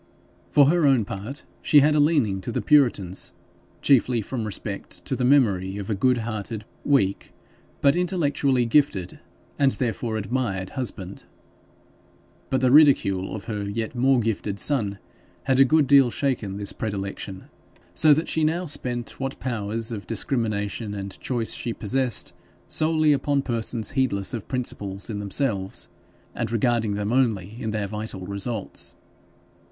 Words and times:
For 0.49 0.65
her 0.65 0.87
own 0.87 1.05
part 1.05 1.43
she 1.61 1.81
had 1.81 1.93
a 1.93 1.99
leaning 1.99 2.41
to 2.41 2.51
the 2.51 2.59
puritans, 2.59 3.33
chiefly 3.83 4.23
from 4.23 4.45
respect 4.45 5.05
to 5.05 5.15
the 5.15 5.23
memory 5.23 5.77
of 5.77 5.91
a 5.91 5.93
good 5.93 6.17
hearted, 6.17 6.65
weak, 6.83 7.31
but 7.81 7.95
intellectually 7.95 8.65
gifted, 8.65 9.19
and, 9.59 9.73
therefore, 9.73 10.17
admired 10.17 10.71
husband; 10.71 11.25
but 12.49 12.61
the 12.61 12.71
ridicule 12.71 13.35
of 13.35 13.43
her 13.43 13.69
yet 13.69 13.93
more 13.93 14.19
gifted 14.19 14.57
son 14.57 14.97
had 15.43 15.59
a 15.59 15.63
good 15.65 15.85
deal 15.85 16.09
shaken 16.09 16.57
this 16.57 16.73
predilection, 16.73 17.43
so 17.93 18.11
that 18.11 18.27
she 18.27 18.43
now 18.43 18.65
spent 18.65 19.19
what 19.19 19.39
powers 19.39 19.91
of 19.91 20.07
discrimination 20.07 20.95
and 20.95 21.19
choice 21.19 21.53
she 21.53 21.73
possessed 21.73 22.33
solely 22.65 23.13
upon 23.13 23.43
persons, 23.43 23.91
heedless 23.91 24.33
of 24.33 24.47
principles 24.47 25.11
in 25.11 25.19
themselves, 25.19 25.89
and 26.33 26.51
regarding 26.51 26.93
them 26.95 27.13
only 27.13 27.55
in 27.61 27.69
their 27.69 27.85
vital 27.85 28.25
results. 28.25 28.95